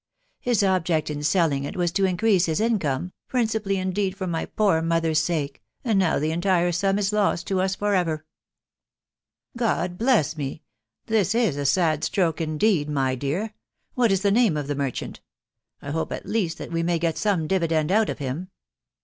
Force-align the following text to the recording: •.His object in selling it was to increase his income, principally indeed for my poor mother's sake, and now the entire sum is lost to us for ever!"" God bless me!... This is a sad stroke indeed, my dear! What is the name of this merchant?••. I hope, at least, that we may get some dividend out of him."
•.His 0.43 0.63
object 0.63 1.11
in 1.11 1.21
selling 1.21 1.63
it 1.63 1.77
was 1.77 1.91
to 1.91 2.05
increase 2.05 2.47
his 2.47 2.59
income, 2.59 3.11
principally 3.27 3.77
indeed 3.77 4.17
for 4.17 4.25
my 4.25 4.47
poor 4.47 4.81
mother's 4.81 5.19
sake, 5.19 5.61
and 5.83 5.99
now 5.99 6.17
the 6.17 6.31
entire 6.31 6.71
sum 6.71 6.97
is 6.97 7.13
lost 7.13 7.45
to 7.45 7.61
us 7.61 7.75
for 7.75 7.93
ever!"" 7.93 8.25
God 9.65 9.99
bless 9.99 10.35
me!... 10.35 10.63
This 11.05 11.35
is 11.35 11.55
a 11.55 11.67
sad 11.67 12.03
stroke 12.03 12.41
indeed, 12.41 12.89
my 12.89 13.13
dear! 13.13 13.53
What 13.93 14.11
is 14.11 14.23
the 14.23 14.31
name 14.31 14.57
of 14.57 14.65
this 14.65 14.75
merchant?••. 14.75 15.19
I 15.87 15.91
hope, 15.91 16.11
at 16.11 16.25
least, 16.25 16.57
that 16.57 16.71
we 16.71 16.81
may 16.81 16.97
get 16.97 17.19
some 17.19 17.45
dividend 17.45 17.91
out 17.91 18.09
of 18.09 18.17
him." 18.17 18.49